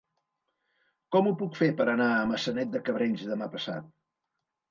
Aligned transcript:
Com 1.15 1.27
ho 1.27 1.33
puc 1.41 1.59
fer 1.59 1.67
per 1.81 1.85
anar 1.93 2.07
a 2.13 2.23
Maçanet 2.31 2.71
de 2.77 2.83
Cabrenys 2.87 3.27
demà 3.33 3.49
passat? 3.57 3.93